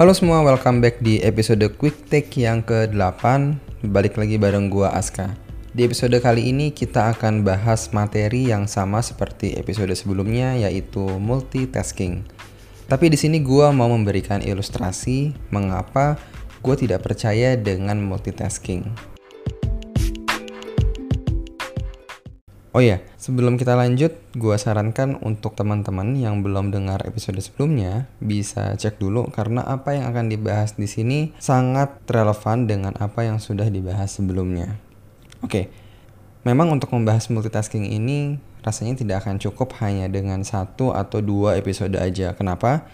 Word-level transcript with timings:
Halo 0.00 0.16
semua, 0.16 0.40
welcome 0.40 0.80
back 0.80 1.04
di 1.04 1.20
episode 1.20 1.60
Quick 1.76 2.08
Take 2.08 2.32
yang 2.40 2.64
ke-8 2.64 3.20
Balik 3.84 4.16
lagi 4.16 4.40
bareng 4.40 4.72
gua 4.72 4.96
Aska. 4.96 5.36
Di 5.76 5.84
episode 5.84 6.16
kali 6.24 6.48
ini 6.48 6.72
kita 6.72 7.12
akan 7.12 7.44
bahas 7.44 7.92
materi 7.92 8.48
yang 8.48 8.64
sama 8.64 9.04
seperti 9.04 9.60
episode 9.60 9.92
sebelumnya 9.92 10.56
yaitu 10.56 11.04
multitasking. 11.04 12.24
Tapi 12.88 13.12
di 13.12 13.20
sini 13.20 13.44
gua 13.44 13.76
mau 13.76 13.92
memberikan 13.92 14.40
ilustrasi 14.40 15.36
mengapa 15.52 16.16
gue 16.64 16.80
tidak 16.80 17.04
percaya 17.04 17.60
dengan 17.60 18.00
multitasking 18.00 18.88
Oh 22.70 22.78
ya, 22.78 23.02
sebelum 23.18 23.58
kita 23.58 23.74
lanjut, 23.74 24.14
gue 24.30 24.54
sarankan 24.54 25.18
untuk 25.26 25.58
teman-teman 25.58 26.14
yang 26.14 26.38
belum 26.38 26.70
dengar 26.70 27.02
episode 27.02 27.42
sebelumnya 27.42 28.06
bisa 28.22 28.78
cek 28.78 29.02
dulu 29.02 29.26
karena 29.34 29.66
apa 29.66 29.98
yang 29.98 30.06
akan 30.06 30.30
dibahas 30.30 30.78
di 30.78 30.86
sini 30.86 31.34
sangat 31.42 31.98
relevan 32.06 32.70
dengan 32.70 32.94
apa 33.02 33.26
yang 33.26 33.42
sudah 33.42 33.66
dibahas 33.66 34.14
sebelumnya. 34.14 34.78
Oke, 35.42 35.66
memang 36.46 36.70
untuk 36.70 36.94
membahas 36.94 37.26
multitasking 37.26 37.90
ini 37.90 38.38
rasanya 38.62 39.02
tidak 39.02 39.26
akan 39.26 39.42
cukup 39.42 39.74
hanya 39.82 40.06
dengan 40.06 40.46
satu 40.46 40.94
atau 40.94 41.18
dua 41.18 41.58
episode 41.58 41.98
aja. 41.98 42.38
Kenapa? 42.38 42.86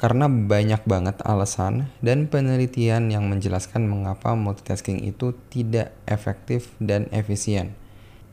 Karena 0.00 0.24
banyak 0.24 0.88
banget 0.88 1.20
alasan 1.28 1.92
dan 2.00 2.32
penelitian 2.32 3.12
yang 3.12 3.28
menjelaskan 3.28 3.84
mengapa 3.92 4.32
multitasking 4.32 5.04
itu 5.04 5.36
tidak 5.52 5.92
efektif 6.08 6.72
dan 6.80 7.12
efisien. 7.12 7.76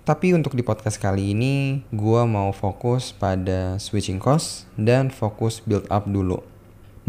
Tapi 0.06 0.38
untuk 0.38 0.54
di 0.54 0.62
podcast 0.62 1.02
kali 1.02 1.34
ini, 1.34 1.82
gue 1.90 2.22
mau 2.30 2.54
fokus 2.54 3.10
pada 3.10 3.82
switching 3.82 4.22
cost 4.22 4.70
dan 4.78 5.10
fokus 5.10 5.66
build 5.66 5.90
up 5.90 6.06
dulu. 6.06 6.46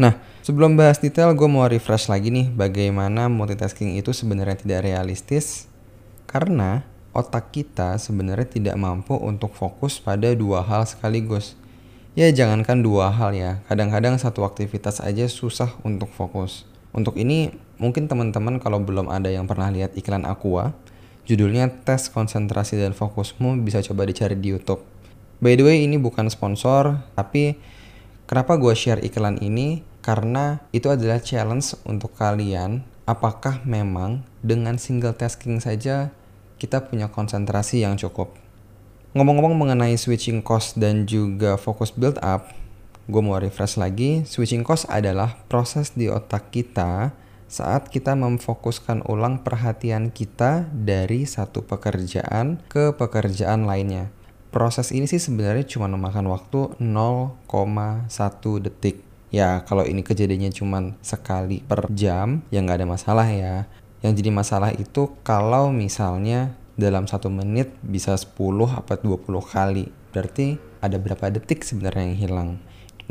Nah, 0.01 0.17
sebelum 0.41 0.73
bahas 0.73 0.97
detail, 0.97 1.37
gue 1.37 1.45
mau 1.45 1.69
refresh 1.69 2.09
lagi 2.09 2.33
nih 2.33 2.49
bagaimana 2.49 3.29
multitasking 3.29 4.01
itu 4.01 4.17
sebenarnya 4.17 4.57
tidak 4.57 4.81
realistis. 4.81 5.69
Karena 6.25 6.89
otak 7.13 7.53
kita 7.53 8.01
sebenarnya 8.01 8.49
tidak 8.49 8.75
mampu 8.81 9.13
untuk 9.13 9.53
fokus 9.53 10.01
pada 10.01 10.33
dua 10.33 10.65
hal 10.65 10.89
sekaligus. 10.89 11.53
Ya 12.17 12.33
jangankan 12.33 12.81
dua 12.81 13.13
hal 13.13 13.37
ya, 13.37 13.61
kadang-kadang 13.69 14.17
satu 14.17 14.41
aktivitas 14.41 15.05
aja 15.05 15.29
susah 15.29 15.69
untuk 15.85 16.09
fokus. 16.09 16.65
Untuk 16.97 17.13
ini, 17.21 17.53
mungkin 17.77 18.09
teman-teman 18.09 18.57
kalau 18.57 18.81
belum 18.81 19.13
ada 19.13 19.29
yang 19.29 19.45
pernah 19.45 19.69
lihat 19.69 19.93
iklan 19.93 20.25
Aqua, 20.25 20.73
Judulnya 21.27 21.67
Tes 21.83 22.07
Konsentrasi 22.07 22.79
dan 22.79 22.95
Fokusmu 22.95 23.59
bisa 23.59 23.83
coba 23.83 24.07
dicari 24.07 24.39
di 24.39 24.55
YouTube. 24.55 24.79
By 25.43 25.59
the 25.59 25.67
way, 25.67 25.83
ini 25.83 25.99
bukan 25.99 26.31
sponsor, 26.31 27.03
tapi 27.19 27.59
kenapa 28.23 28.55
gue 28.55 28.71
share 28.71 29.03
iklan 29.03 29.35
ini? 29.43 29.83
Karena 29.99 30.63
itu 30.71 30.87
adalah 30.87 31.19
challenge 31.19 31.75
untuk 31.83 32.15
kalian. 32.15 32.87
Apakah 33.03 33.59
memang 33.67 34.23
dengan 34.39 34.79
single 34.79 35.19
tasking 35.19 35.59
saja 35.59 36.15
kita 36.63 36.87
punya 36.87 37.11
konsentrasi 37.11 37.83
yang 37.83 37.99
cukup? 37.99 38.31
Ngomong-ngomong 39.11 39.67
mengenai 39.67 39.99
switching 39.99 40.39
cost 40.39 40.79
dan 40.79 41.03
juga 41.03 41.59
fokus 41.59 41.91
build 41.91 42.23
up, 42.23 42.55
gue 43.11 43.19
mau 43.19 43.35
refresh 43.35 43.75
lagi. 43.75 44.23
Switching 44.23 44.63
cost 44.63 44.87
adalah 44.87 45.35
proses 45.51 45.91
di 45.91 46.07
otak 46.07 46.55
kita 46.55 47.11
saat 47.47 47.87
kita 47.87 48.13
memfokuskan 48.13 49.07
ulang 49.07 49.39
perhatian 49.41 50.11
kita 50.11 50.67
dari 50.71 51.23
satu 51.23 51.63
pekerjaan 51.63 52.59
ke 52.67 52.91
pekerjaan 52.95 53.63
lainnya. 53.63 54.11
Proses 54.51 54.91
ini 54.91 55.07
sih 55.07 55.19
sebenarnya 55.19 55.63
cuma 55.67 55.87
memakan 55.91 56.27
waktu 56.31 56.75
0,1 56.79 58.63
detik. 58.63 59.03
Ya 59.27 59.63
kalau 59.67 59.83
ini 59.83 60.03
kejadiannya 60.03 60.51
cuma 60.55 60.95
sekali 61.03 61.59
per 61.63 61.91
jam 61.91 62.47
ya 62.47 62.63
nggak 62.63 62.83
ada 62.83 62.87
masalah 62.87 63.27
ya. 63.27 63.67
Yang 64.03 64.23
jadi 64.23 64.31
masalah 64.31 64.71
itu 64.75 65.11
kalau 65.23 65.71
misalnya 65.71 66.55
dalam 66.77 67.09
satu 67.09 67.27
menit 67.27 67.73
bisa 67.83 68.15
10 68.15 68.37
atau 68.71 68.95
20 68.95 69.41
kali. 69.43 69.91
Berarti 70.13 70.55
ada 70.79 70.95
berapa 71.01 71.33
detik 71.33 71.65
sebenarnya 71.65 72.03
yang 72.13 72.17
hilang. 72.17 72.49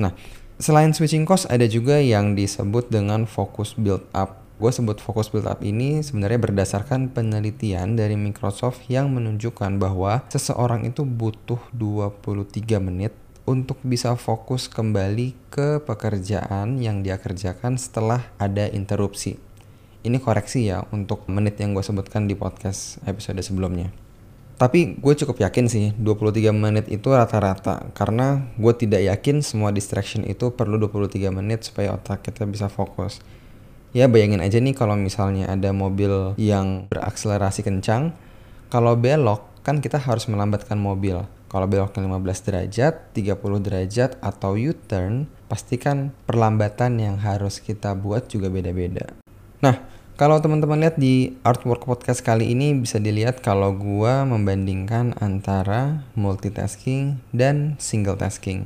Nah, 0.01 0.13
Selain 0.57 0.89
switching 0.97 1.29
cost 1.29 1.45
ada 1.53 1.69
juga 1.69 2.01
yang 2.01 2.33
disebut 2.33 2.89
dengan 2.89 3.29
focus 3.29 3.77
build 3.77 4.09
up. 4.17 4.41
Gue 4.57 4.73
sebut 4.73 4.97
focus 5.05 5.29
build 5.29 5.45
up 5.45 5.61
ini 5.61 6.01
sebenarnya 6.01 6.41
berdasarkan 6.41 7.13
penelitian 7.13 7.93
dari 7.93 8.17
Microsoft 8.17 8.89
yang 8.89 9.13
menunjukkan 9.13 9.77
bahwa 9.77 10.25
seseorang 10.33 10.89
itu 10.89 11.05
butuh 11.05 11.61
23 11.77 12.81
menit 12.81 13.13
untuk 13.45 13.77
bisa 13.85 14.17
fokus 14.17 14.65
kembali 14.73 15.37
ke 15.53 15.85
pekerjaan 15.85 16.81
yang 16.81 17.05
dia 17.05 17.21
kerjakan 17.21 17.77
setelah 17.77 18.25
ada 18.41 18.65
interupsi. 18.73 19.37
Ini 20.09 20.17
koreksi 20.25 20.73
ya 20.73 20.89
untuk 20.89 21.29
menit 21.29 21.61
yang 21.61 21.77
gue 21.77 21.85
sebutkan 21.85 22.25
di 22.25 22.33
podcast 22.33 22.97
episode 23.05 23.45
sebelumnya. 23.45 24.06
Tapi 24.57 24.97
gue 24.97 25.15
cukup 25.21 25.37
yakin 25.45 25.69
sih 25.69 25.93
23 26.01 26.49
menit 26.57 26.89
itu 26.89 27.13
rata-rata 27.13 27.93
karena 27.93 28.49
gue 28.57 28.73
tidak 28.73 29.05
yakin 29.05 29.45
semua 29.45 29.69
distraction 29.69 30.25
itu 30.25 30.49
perlu 30.49 30.81
23 30.81 31.29
menit 31.29 31.69
supaya 31.69 31.93
otak 31.93 32.25
kita 32.25 32.49
bisa 32.49 32.73
fokus. 32.73 33.21
Ya 33.93 34.09
bayangin 34.09 34.41
aja 34.41 34.57
nih 34.57 34.73
kalau 34.73 34.97
misalnya 34.97 35.53
ada 35.53 35.77
mobil 35.77 36.33
yang 36.41 36.89
berakselerasi 36.89 37.69
kencang, 37.69 38.17
kalau 38.73 38.97
belok 38.97 39.45
kan 39.61 39.85
kita 39.85 40.01
harus 40.01 40.25
melambatkan 40.25 40.81
mobil. 40.81 41.21
Kalau 41.47 41.69
beloknya 41.69 42.05
15 42.05 42.47
derajat, 42.49 42.95
30 43.13 43.61
derajat 43.61 44.11
atau 44.19 44.59
U-turn, 44.59 45.31
pastikan 45.47 46.17
perlambatan 46.25 46.99
yang 46.99 47.17
harus 47.21 47.63
kita 47.63 47.95
buat 47.95 48.27
juga 48.27 48.51
beda-beda. 48.51 49.15
Nah, 49.63 49.81
kalau 50.17 50.41
teman-teman 50.41 50.81
lihat 50.81 50.97
di 50.97 51.37
artwork 51.45 51.85
podcast 51.85 52.25
kali 52.25 52.57
ini 52.57 52.73
bisa 52.73 52.97
dilihat 52.97 53.45
kalau 53.45 53.77
gua 53.77 54.25
membandingkan 54.25 55.13
antara 55.21 56.09
multitasking 56.17 57.21
dan 57.37 57.77
single 57.77 58.17
tasking. 58.17 58.65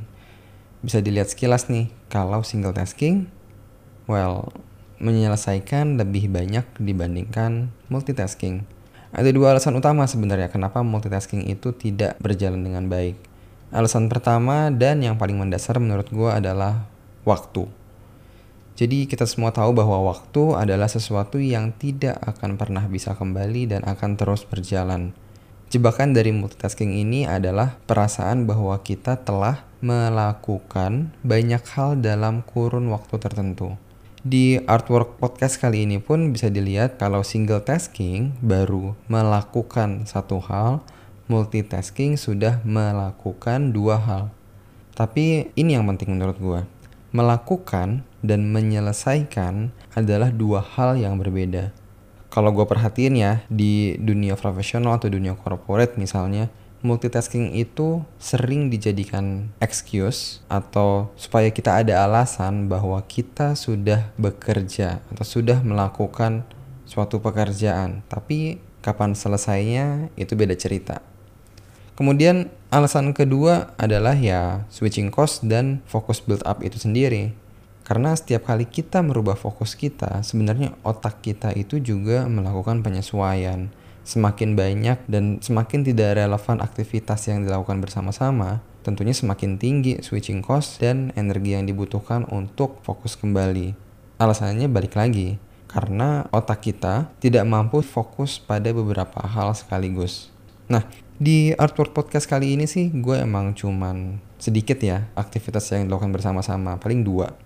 Bisa 0.79 1.03
dilihat 1.03 1.27
sekilas 1.27 1.67
nih, 1.67 1.91
kalau 2.07 2.39
single 2.47 2.71
tasking, 2.71 3.27
well, 4.07 4.55
menyelesaikan 5.03 5.99
lebih 5.99 6.31
banyak 6.31 6.63
dibandingkan 6.79 7.67
multitasking. 7.91 8.63
Ada 9.11 9.35
dua 9.35 9.51
alasan 9.51 9.75
utama 9.75 10.07
sebenarnya 10.07 10.47
kenapa 10.47 10.79
multitasking 10.87 11.51
itu 11.51 11.75
tidak 11.75 12.15
berjalan 12.23 12.63
dengan 12.63 12.87
baik. 12.87 13.19
Alasan 13.75 14.07
pertama 14.07 14.71
dan 14.71 15.03
yang 15.03 15.19
paling 15.19 15.35
mendasar 15.35 15.83
menurut 15.83 16.07
gua 16.15 16.39
adalah 16.39 16.87
waktu 17.27 17.80
jadi 18.75 19.05
kita 19.05 19.27
semua 19.27 19.51
tahu 19.51 19.75
bahwa 19.75 20.09
waktu 20.09 20.55
adalah 20.55 20.87
sesuatu 20.87 21.37
yang 21.37 21.75
tidak 21.75 22.17
akan 22.23 22.55
pernah 22.55 22.87
bisa 22.87 23.13
kembali 23.13 23.67
dan 23.67 23.81
akan 23.83 24.15
terus 24.15 24.47
berjalan. 24.47 25.11
Jebakan 25.71 26.11
dari 26.11 26.35
multitasking 26.35 26.99
ini 26.99 27.23
adalah 27.23 27.79
perasaan 27.87 28.43
bahwa 28.43 28.75
kita 28.83 29.23
telah 29.23 29.63
melakukan 29.79 31.15
banyak 31.23 31.63
hal 31.71 31.95
dalam 31.99 32.43
kurun 32.43 32.91
waktu 32.91 33.15
tertentu. 33.23 33.79
Di 34.21 34.61
artwork 34.67 35.17
podcast 35.17 35.57
kali 35.57 35.87
ini 35.87 35.97
pun 35.97 36.29
bisa 36.29 36.51
dilihat 36.51 36.99
kalau 37.01 37.25
single 37.25 37.63
tasking 37.63 38.35
baru 38.43 38.93
melakukan 39.09 40.05
satu 40.05 40.43
hal, 40.43 40.85
multitasking 41.25 42.19
sudah 42.19 42.61
melakukan 42.67 43.73
dua 43.73 43.97
hal. 43.97 44.23
Tapi 44.93 45.55
ini 45.55 45.73
yang 45.73 45.87
penting 45.87 46.19
menurut 46.19 46.37
gue 46.37 46.61
melakukan 47.11 48.07
dan 48.25 48.49
menyelesaikan 48.49 49.73
adalah 49.93 50.33
dua 50.33 50.61
hal 50.61 50.97
yang 50.97 51.17
berbeda. 51.17 51.73
Kalau 52.31 52.55
gue 52.55 52.63
perhatiin 52.63 53.19
ya, 53.19 53.43
di 53.51 53.99
dunia 53.99 54.39
profesional 54.39 54.95
atau 54.95 55.11
dunia 55.11 55.35
corporate 55.35 55.99
misalnya, 55.99 56.47
multitasking 56.81 57.53
itu 57.53 58.01
sering 58.17 58.73
dijadikan 58.73 59.53
excuse 59.61 60.41
atau 60.49 61.13
supaya 61.13 61.51
kita 61.53 61.83
ada 61.83 62.07
alasan 62.07 62.71
bahwa 62.71 62.97
kita 63.05 63.53
sudah 63.53 64.09
bekerja 64.17 65.03
atau 65.13 65.25
sudah 65.27 65.61
melakukan 65.61 66.47
suatu 66.87 67.21
pekerjaan. 67.21 68.01
Tapi 68.09 68.63
kapan 68.81 69.13
selesainya 69.13 70.09
itu 70.17 70.33
beda 70.33 70.57
cerita. 70.57 71.05
Kemudian 71.93 72.49
alasan 72.73 73.13
kedua 73.13 73.77
adalah 73.77 74.17
ya 74.17 74.65
switching 74.73 75.13
cost 75.13 75.45
dan 75.45 75.85
fokus 75.85 76.17
build 76.17 76.41
up 76.49 76.65
itu 76.65 76.81
sendiri. 76.81 77.37
Karena 77.81 78.13
setiap 78.13 78.47
kali 78.47 78.69
kita 78.69 79.01
merubah 79.01 79.33
fokus 79.33 79.73
kita, 79.73 80.21
sebenarnya 80.21 80.77
otak 80.85 81.25
kita 81.25 81.51
itu 81.57 81.81
juga 81.81 82.29
melakukan 82.29 82.85
penyesuaian. 82.85 83.73
Semakin 84.01 84.57
banyak 84.57 84.97
dan 85.05 85.37
semakin 85.41 85.85
tidak 85.85 86.17
relevan 86.17 86.61
aktivitas 86.61 87.29
yang 87.29 87.45
dilakukan 87.45 87.81
bersama-sama, 87.81 88.61
tentunya 88.81 89.13
semakin 89.13 89.61
tinggi 89.61 90.01
switching 90.01 90.41
cost 90.41 90.81
dan 90.81 91.13
energi 91.13 91.53
yang 91.53 91.69
dibutuhkan 91.69 92.25
untuk 92.29 92.81
fokus 92.81 93.13
kembali. 93.13 93.77
Alasannya 94.17 94.69
balik 94.69 94.97
lagi, 94.97 95.37
karena 95.69 96.27
otak 96.35 96.65
kita 96.65 97.09
tidak 97.23 97.45
mampu 97.47 97.79
fokus 97.81 98.37
pada 98.37 98.73
beberapa 98.75 99.21
hal 99.23 99.55
sekaligus. 99.55 100.33
Nah, 100.67 100.85
di 101.21 101.53
artwork 101.53 101.93
podcast 101.93 102.25
kali 102.25 102.57
ini 102.57 102.65
sih 102.65 102.89
gue 102.89 103.21
emang 103.21 103.53
cuman 103.53 104.17
sedikit 104.41 104.81
ya 104.81 105.05
aktivitas 105.13 105.69
yang 105.71 105.85
dilakukan 105.85 106.09
bersama-sama, 106.09 106.81
paling 106.81 107.05
dua. 107.05 107.37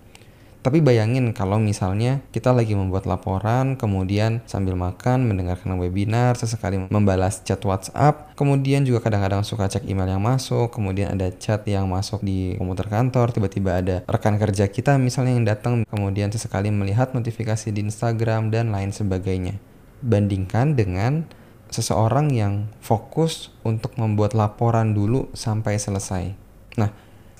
Tapi 0.66 0.82
bayangin 0.82 1.30
kalau 1.30 1.62
misalnya 1.62 2.26
kita 2.34 2.50
lagi 2.50 2.74
membuat 2.74 3.06
laporan, 3.06 3.78
kemudian 3.78 4.42
sambil 4.50 4.74
makan, 4.74 5.30
mendengarkan 5.30 5.78
webinar, 5.78 6.34
sesekali 6.34 6.90
membalas 6.90 7.38
chat 7.46 7.62
WhatsApp, 7.62 8.34
kemudian 8.34 8.82
juga 8.82 8.98
kadang-kadang 8.98 9.46
suka 9.46 9.70
cek 9.70 9.86
email 9.86 10.18
yang 10.18 10.26
masuk, 10.26 10.74
kemudian 10.74 11.14
ada 11.14 11.30
chat 11.38 11.62
yang 11.70 11.86
masuk 11.86 12.18
di 12.26 12.58
komputer 12.58 12.90
kantor, 12.90 13.30
tiba-tiba 13.30 13.78
ada 13.78 13.96
rekan 14.10 14.42
kerja 14.42 14.66
kita 14.66 14.98
misalnya 14.98 15.38
yang 15.38 15.46
datang, 15.46 15.86
kemudian 15.86 16.34
sesekali 16.34 16.74
melihat 16.74 17.14
notifikasi 17.14 17.70
di 17.70 17.86
Instagram 17.86 18.50
dan 18.50 18.74
lain 18.74 18.90
sebagainya. 18.90 19.62
Bandingkan 20.02 20.74
dengan 20.74 21.30
seseorang 21.70 22.34
yang 22.34 22.74
fokus 22.82 23.54
untuk 23.62 23.94
membuat 24.02 24.34
laporan 24.34 24.98
dulu 24.98 25.30
sampai 25.30 25.78
selesai. 25.78 26.34
Nah, 26.74 26.90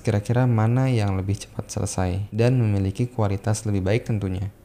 kira-kira 0.07 0.47
mana 0.47 0.87
yang 0.87 1.19
lebih 1.19 1.35
cepat 1.35 1.67
selesai 1.67 2.31
dan 2.31 2.55
memiliki 2.55 3.11
kualitas 3.11 3.67
lebih 3.67 3.83
baik 3.83 4.07
tentunya. 4.07 4.55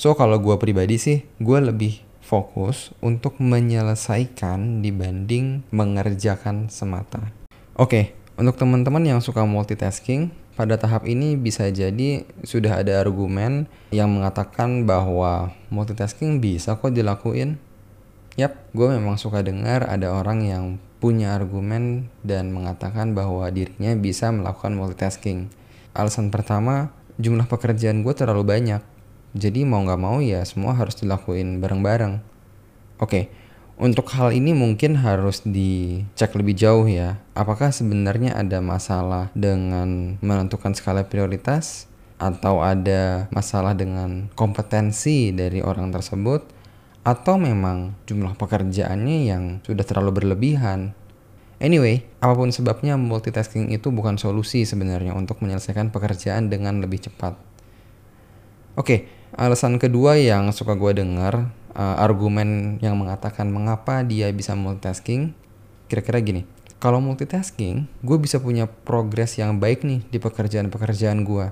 So 0.00 0.16
kalau 0.16 0.40
gue 0.40 0.56
pribadi 0.56 0.96
sih, 0.96 1.28
gue 1.36 1.60
lebih 1.60 2.00
fokus 2.24 2.96
untuk 3.04 3.36
menyelesaikan 3.36 4.80
dibanding 4.80 5.68
mengerjakan 5.68 6.72
semata. 6.72 7.28
Oke, 7.76 8.16
untuk 8.40 8.56
teman-teman 8.56 9.04
yang 9.04 9.20
suka 9.20 9.44
multitasking, 9.44 10.32
pada 10.56 10.80
tahap 10.80 11.04
ini 11.04 11.36
bisa 11.36 11.68
jadi 11.68 12.24
sudah 12.40 12.80
ada 12.80 12.96
argumen 13.04 13.68
yang 13.92 14.08
mengatakan 14.08 14.88
bahwa 14.88 15.52
multitasking 15.68 16.40
bisa 16.40 16.80
kok 16.80 16.96
dilakuin. 16.96 17.60
Yap, 18.40 18.56
gue 18.72 18.88
memang 18.88 19.20
suka 19.20 19.44
dengar 19.44 19.84
ada 19.84 20.08
orang 20.08 20.40
yang 20.40 20.64
punya 21.04 21.36
argumen 21.36 22.08
dan 22.24 22.48
mengatakan 22.48 23.12
bahwa 23.12 23.44
dirinya 23.52 23.92
bisa 23.92 24.32
melakukan 24.32 24.72
multitasking. 24.72 25.52
Alasan 25.92 26.32
pertama, 26.32 26.96
jumlah 27.20 27.44
pekerjaan 27.44 28.00
gue 28.00 28.14
terlalu 28.16 28.48
banyak. 28.48 28.80
Jadi 29.36 29.68
mau 29.68 29.84
nggak 29.84 30.00
mau 30.00 30.24
ya 30.24 30.40
semua 30.48 30.72
harus 30.72 30.96
dilakuin 30.96 31.60
bareng-bareng. 31.60 32.24
Oke, 33.04 33.28
untuk 33.76 34.08
hal 34.16 34.32
ini 34.32 34.56
mungkin 34.56 34.96
harus 34.96 35.44
dicek 35.44 36.32
lebih 36.32 36.56
jauh 36.56 36.88
ya. 36.88 37.20
Apakah 37.36 37.68
sebenarnya 37.68 38.32
ada 38.32 38.64
masalah 38.64 39.28
dengan 39.36 40.16
menentukan 40.24 40.72
skala 40.72 41.04
prioritas? 41.04 41.84
Atau 42.16 42.62
ada 42.62 43.28
masalah 43.34 43.74
dengan 43.74 44.30
kompetensi 44.38 45.36
dari 45.36 45.60
orang 45.60 45.90
tersebut? 45.90 46.61
Atau 47.02 47.34
memang 47.34 47.98
jumlah 48.06 48.38
pekerjaannya 48.38 49.18
yang 49.26 49.42
sudah 49.66 49.82
terlalu 49.82 50.22
berlebihan. 50.22 50.94
Anyway, 51.62 52.06
apa 52.18 52.34
pun 52.34 52.50
sebabnya 52.50 52.98
multitasking 52.98 53.70
itu 53.70 53.94
bukan 53.94 54.18
solusi 54.18 54.66
sebenarnya 54.66 55.14
untuk 55.14 55.42
menyelesaikan 55.42 55.94
pekerjaan 55.94 56.50
dengan 56.50 56.82
lebih 56.82 57.06
cepat. 57.06 57.38
Oke, 58.74 59.06
alasan 59.34 59.78
kedua 59.78 60.18
yang 60.18 60.50
suka 60.50 60.74
gue 60.74 60.98
dengar, 60.98 61.54
uh, 61.74 61.96
argumen 62.02 62.78
yang 62.82 62.98
mengatakan 62.98 63.50
mengapa 63.50 64.02
dia 64.02 64.30
bisa 64.34 64.58
multitasking, 64.58 65.34
kira-kira 65.86 66.18
gini. 66.18 66.42
Kalau 66.82 66.98
multitasking, 66.98 67.86
gue 68.02 68.18
bisa 68.18 68.42
punya 68.42 68.66
progres 68.66 69.38
yang 69.38 69.62
baik 69.62 69.86
nih 69.86 70.02
di 70.10 70.18
pekerjaan-pekerjaan 70.18 71.22
gue. 71.22 71.46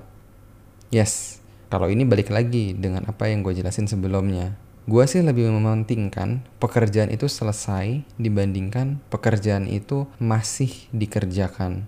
Yes, 0.91 1.39
kalau 1.71 1.87
ini 1.87 2.03
balik 2.03 2.35
lagi 2.35 2.75
dengan 2.75 3.07
apa 3.07 3.31
yang 3.31 3.47
gue 3.47 3.55
jelasin 3.55 3.87
sebelumnya 3.87 4.59
Gua 4.89 5.05
sih 5.05 5.21
lebih 5.21 5.53
mementingkan 5.53 6.41
pekerjaan 6.57 7.13
itu 7.13 7.29
selesai 7.29 8.01
dibandingkan 8.17 8.97
pekerjaan 9.13 9.69
itu 9.69 10.09
masih 10.17 10.73
dikerjakan. 10.89 11.85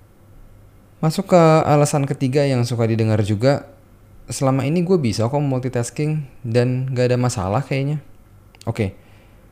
Masuk 1.01 1.33
ke 1.33 1.41
alasan 1.67 2.05
ketiga 2.05 2.45
yang 2.45 2.63
suka 2.63 2.87
didengar 2.87 3.19
juga, 3.25 3.67
selama 4.31 4.63
ini 4.63 4.87
gue 4.87 4.95
bisa 4.95 5.27
kok 5.27 5.41
multitasking 5.43 6.23
dan 6.47 6.87
gak 6.95 7.11
ada 7.11 7.17
masalah 7.19 7.59
kayaknya. 7.59 7.99
Oke, 8.63 8.95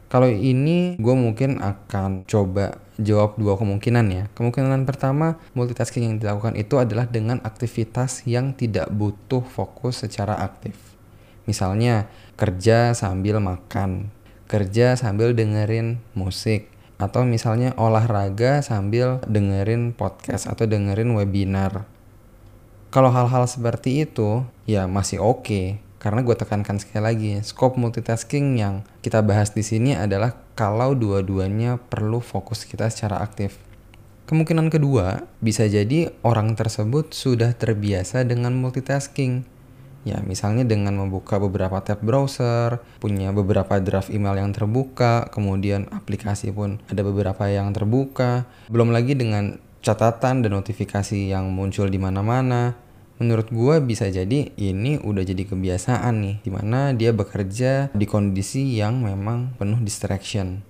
kalau 0.07 0.31
ini 0.31 0.95
gue 0.95 1.15
mungkin 1.15 1.59
akan 1.59 2.23
coba 2.23 2.79
jawab 2.95 3.35
dua 3.35 3.59
kemungkinan 3.59 4.05
ya. 4.11 4.23
Kemungkinan 4.31 4.87
pertama, 4.87 5.41
multitasking 5.51 6.07
yang 6.07 6.15
dilakukan 6.23 6.55
itu 6.55 6.79
adalah 6.79 7.03
dengan 7.09 7.43
aktivitas 7.43 8.23
yang 8.23 8.55
tidak 8.55 8.87
butuh 8.87 9.43
fokus 9.43 10.07
secara 10.07 10.39
aktif. 10.39 10.77
Misalnya 11.49 12.07
kerja 12.41 12.97
sambil 12.97 13.37
makan, 13.37 14.09
kerja 14.49 14.97
sambil 14.97 15.37
dengerin 15.37 16.01
musik, 16.17 16.73
atau 16.97 17.21
misalnya 17.21 17.77
olahraga 17.77 18.65
sambil 18.65 19.21
dengerin 19.29 19.93
podcast 19.93 20.49
atau 20.49 20.65
dengerin 20.65 21.13
webinar. 21.13 21.85
Kalau 22.89 23.13
hal-hal 23.13 23.45
seperti 23.45 24.09
itu 24.09 24.41
ya 24.65 24.89
masih 24.89 25.21
oke 25.21 25.45
okay, 25.45 25.65
karena 26.01 26.25
gue 26.25 26.33
tekankan 26.33 26.81
sekali 26.81 27.01
lagi 27.05 27.31
scope 27.45 27.77
multitasking 27.77 28.57
yang 28.57 28.81
kita 29.05 29.21
bahas 29.21 29.53
di 29.53 29.61
sini 29.61 29.93
adalah 29.93 30.33
kalau 30.57 30.97
dua-duanya 30.97 31.77
perlu 31.77 32.25
fokus 32.25 32.65
kita 32.65 32.89
secara 32.89 33.21
aktif. 33.21 33.61
Kemungkinan 34.25 34.73
kedua 34.73 35.29
bisa 35.45 35.69
jadi 35.69 36.09
orang 36.25 36.57
tersebut 36.57 37.13
sudah 37.13 37.53
terbiasa 37.53 38.25
dengan 38.25 38.57
multitasking 38.57 39.45
Ya, 40.01 40.17
misalnya 40.25 40.65
dengan 40.65 40.97
membuka 40.97 41.37
beberapa 41.37 41.77
tab 41.85 42.01
browser, 42.01 42.81
punya 42.97 43.29
beberapa 43.29 43.77
draft 43.77 44.09
email 44.09 44.33
yang 44.33 44.49
terbuka, 44.49 45.29
kemudian 45.29 45.85
aplikasi 45.93 46.49
pun 46.49 46.81
ada 46.89 47.05
beberapa 47.05 47.45
yang 47.45 47.69
terbuka, 47.69 48.49
belum 48.65 48.89
lagi 48.89 49.13
dengan 49.13 49.61
catatan 49.85 50.41
dan 50.41 50.51
notifikasi 50.57 51.29
yang 51.29 51.53
muncul 51.53 51.85
di 51.85 52.01
mana-mana. 52.01 52.73
Menurut 53.21 53.53
gue 53.53 53.77
bisa 53.85 54.09
jadi 54.09 54.49
ini 54.57 54.97
udah 54.97 55.21
jadi 55.21 55.45
kebiasaan 55.45 56.13
nih, 56.17 56.35
di 56.41 56.49
mana 56.49 56.97
dia 56.97 57.13
bekerja 57.13 57.93
di 57.93 58.05
kondisi 58.09 58.81
yang 58.81 59.05
memang 59.05 59.53
penuh 59.61 59.77
distraction. 59.85 60.65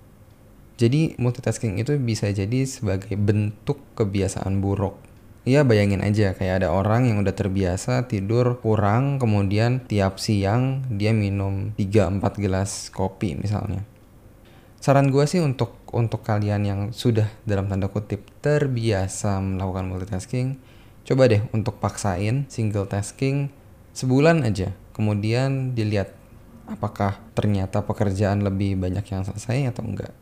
Jadi 0.75 1.15
multitasking 1.15 1.79
itu 1.79 1.95
bisa 1.95 2.27
jadi 2.27 2.67
sebagai 2.67 3.15
bentuk 3.15 3.79
kebiasaan 3.95 4.59
buruk 4.59 5.10
Iya 5.41 5.65
bayangin 5.65 6.05
aja 6.05 6.37
kayak 6.37 6.61
ada 6.61 6.69
orang 6.69 7.09
yang 7.09 7.17
udah 7.25 7.33
terbiasa 7.33 8.05
tidur 8.05 8.61
kurang 8.61 9.17
kemudian 9.17 9.81
tiap 9.89 10.21
siang 10.21 10.85
dia 10.93 11.17
minum 11.17 11.73
3-4 11.81 12.21
gelas 12.37 12.93
kopi 12.93 13.33
misalnya. 13.33 13.81
Saran 14.77 15.09
gue 15.09 15.25
sih 15.25 15.41
untuk 15.41 15.81
untuk 15.89 16.21
kalian 16.21 16.61
yang 16.61 16.81
sudah 16.93 17.25
dalam 17.41 17.65
tanda 17.65 17.89
kutip 17.89 18.21
terbiasa 18.45 19.41
melakukan 19.41 19.89
multitasking, 19.89 20.61
coba 21.09 21.25
deh 21.25 21.41
untuk 21.57 21.81
paksain 21.81 22.45
single 22.45 22.85
tasking 22.85 23.49
sebulan 23.97 24.45
aja. 24.45 24.77
Kemudian 24.93 25.73
dilihat 25.73 26.13
apakah 26.69 27.17
ternyata 27.33 27.81
pekerjaan 27.81 28.45
lebih 28.45 28.77
banyak 28.77 29.05
yang 29.09 29.25
selesai 29.25 29.73
atau 29.73 29.89
enggak. 29.89 30.13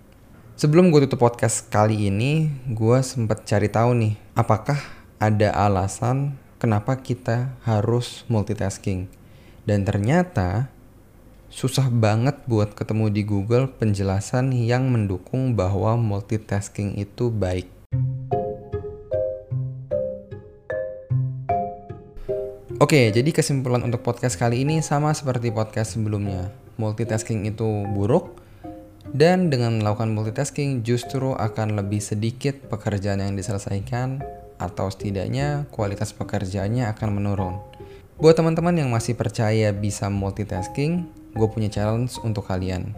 Sebelum 0.60 0.92
gue 0.92 1.08
tutup 1.08 1.24
podcast 1.24 1.72
kali 1.72 2.12
ini, 2.12 2.52
gue 2.68 3.00
sempat 3.00 3.48
cari 3.48 3.72
tahu 3.72 3.96
nih, 3.96 4.20
apakah 4.36 4.99
ada 5.20 5.52
alasan 5.52 6.40
kenapa 6.64 6.96
kita 6.96 7.52
harus 7.68 8.24
multitasking. 8.32 9.12
Dan 9.68 9.84
ternyata 9.84 10.72
susah 11.52 11.92
banget 11.92 12.40
buat 12.48 12.72
ketemu 12.72 13.12
di 13.12 13.28
Google 13.28 13.68
penjelasan 13.68 14.56
yang 14.56 14.88
mendukung 14.88 15.60
bahwa 15.60 16.00
multitasking 16.00 16.96
itu 16.96 17.28
baik. 17.28 17.68
Oke, 22.80 23.12
jadi 23.12 23.28
kesimpulan 23.36 23.84
untuk 23.84 24.08
podcast 24.08 24.40
kali 24.40 24.64
ini 24.64 24.80
sama 24.80 25.12
seperti 25.12 25.52
podcast 25.52 26.00
sebelumnya. 26.00 26.48
Multitasking 26.80 27.44
itu 27.44 27.84
buruk, 27.92 28.40
dan 29.12 29.52
dengan 29.52 29.84
melakukan 29.84 30.16
multitasking 30.16 30.88
justru 30.88 31.36
akan 31.36 31.76
lebih 31.76 32.00
sedikit 32.00 32.56
pekerjaan 32.72 33.20
yang 33.20 33.36
diselesaikan 33.36 34.39
atau 34.60 34.92
setidaknya 34.92 35.66
kualitas 35.72 36.12
pekerjaannya 36.12 36.92
akan 36.92 37.10
menurun. 37.16 37.56
Buat 38.20 38.36
teman-teman 38.36 38.76
yang 38.76 38.92
masih 38.92 39.16
percaya 39.16 39.72
bisa 39.72 40.12
multitasking, 40.12 41.08
gue 41.32 41.48
punya 41.48 41.72
challenge 41.72 42.20
untuk 42.20 42.52
kalian. 42.52 42.92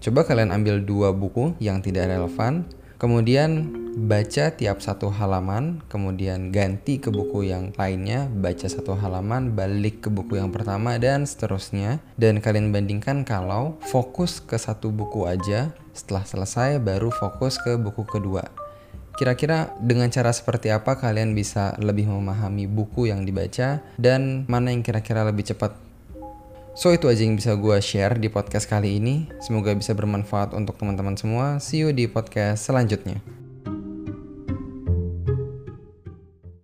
Coba 0.00 0.24
kalian 0.24 0.50
ambil 0.50 0.80
dua 0.80 1.12
buku 1.12 1.52
yang 1.60 1.84
tidak 1.84 2.08
relevan, 2.08 2.64
kemudian 2.96 3.70
baca 3.92 4.48
tiap 4.56 4.80
satu 4.80 5.12
halaman, 5.12 5.84
kemudian 5.92 6.48
ganti 6.48 6.96
ke 6.96 7.12
buku 7.12 7.52
yang 7.52 7.76
lainnya, 7.76 8.24
baca 8.32 8.64
satu 8.64 8.96
halaman, 8.96 9.52
balik 9.52 10.02
ke 10.02 10.08
buku 10.08 10.40
yang 10.40 10.48
pertama, 10.48 10.96
dan 10.96 11.28
seterusnya. 11.28 12.00
Dan 12.16 12.40
kalian 12.40 12.72
bandingkan 12.72 13.28
kalau 13.28 13.76
fokus 13.84 14.40
ke 14.40 14.56
satu 14.56 14.88
buku 14.88 15.28
aja, 15.28 15.76
setelah 15.92 16.24
selesai 16.24 16.80
baru 16.80 17.12
fokus 17.12 17.60
ke 17.60 17.76
buku 17.76 18.08
kedua. 18.08 18.61
Kira-kira 19.12 19.76
dengan 19.76 20.08
cara 20.08 20.32
seperti 20.32 20.72
apa 20.72 20.96
kalian 20.96 21.36
bisa 21.36 21.76
lebih 21.76 22.08
memahami 22.08 22.64
buku 22.64 23.12
yang 23.12 23.28
dibaca 23.28 23.84
dan 24.00 24.48
mana 24.48 24.72
yang 24.72 24.80
kira-kira 24.80 25.22
lebih 25.28 25.44
cepat? 25.52 25.76
So 26.72 26.88
itu 26.88 27.04
aja 27.12 27.20
yang 27.20 27.36
bisa 27.36 27.52
gue 27.52 27.76
share 27.84 28.16
di 28.16 28.32
podcast 28.32 28.64
kali 28.64 28.96
ini. 28.96 29.28
Semoga 29.44 29.76
bisa 29.76 29.92
bermanfaat 29.92 30.56
untuk 30.56 30.80
teman-teman 30.80 31.20
semua. 31.20 31.60
See 31.60 31.84
you 31.84 31.92
di 31.92 32.08
podcast 32.08 32.64
selanjutnya. 32.64 33.41